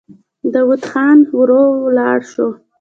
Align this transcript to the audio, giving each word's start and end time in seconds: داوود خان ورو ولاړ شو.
داوود 0.53 0.81
خان 0.89 1.17
ورو 1.37 1.63
ولاړ 1.85 2.19
شو. 2.31 2.47